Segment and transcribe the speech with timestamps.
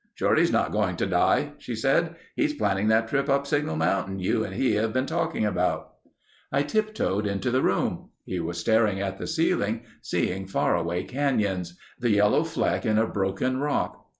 [0.15, 2.15] "Shorty's not going to die," she said.
[2.35, 5.93] "He's planning that trip up Signal Mountain you and he have been talking about."
[6.51, 8.09] I tiptoed into the room.
[8.25, 13.57] He was staring at the ceiling, seeing faraway canyons; the yellow fleck in a broken
[13.59, 14.07] rock.